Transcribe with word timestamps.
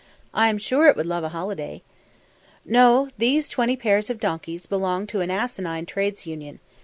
I'm 0.33 0.57
sure 0.57 0.87
it 0.87 0.95
would 0.95 1.05
love 1.05 1.23
a 1.23 1.29
holiday." 1.29 1.83
No! 2.65 3.09
These 3.19 3.49
twenty 3.49 3.77
pairs 3.77 4.09
of 4.09 4.19
donkeys 4.19 4.65
belonged 4.65 5.09
to 5.09 5.21
an 5.21 5.29
asinine 5.29 5.85
Trades 5.85 6.25
Union. 6.25 6.59